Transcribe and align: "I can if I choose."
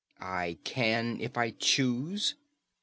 "I 0.19 0.57
can 0.63 1.19
if 1.21 1.37
I 1.37 1.51
choose." 1.51 2.33